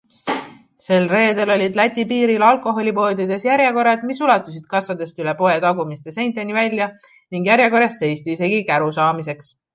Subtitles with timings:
[0.83, 6.91] Sel reedel olid Läti piiril alkoholipoodides järjekorrad, mis ulatusid kassadest üle poe tagumiste seinteni välja
[7.13, 9.55] ning järjekorras seisti isegi käru saamiseks.